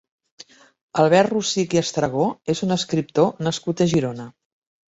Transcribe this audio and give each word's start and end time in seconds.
Albert 1.03 1.33
Rossich 1.35 1.77
i 1.77 1.81
Estragó 1.83 2.25
és 2.55 2.65
un 2.69 2.77
escriptor 2.79 3.31
nascut 3.49 3.85
a 3.87 3.89
Girona. 3.93 4.31